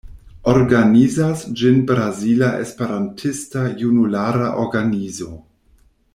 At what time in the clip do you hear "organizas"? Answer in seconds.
0.51-1.43